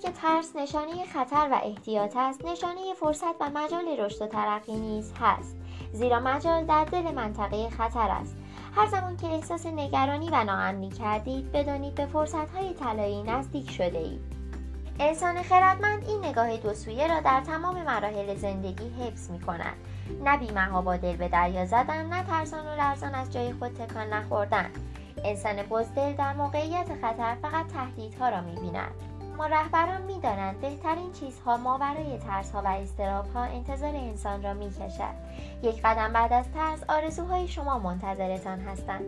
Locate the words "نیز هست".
4.76-5.56